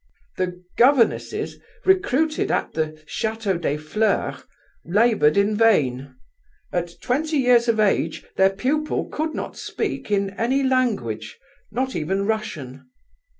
[0.37, 4.41] The governesses, recruited at the Chateau des Fleurs,
[4.83, 6.15] laboured in vain;
[6.73, 11.37] at twenty years of age their pupil could not speak in any language,
[11.71, 12.89] not even Russian.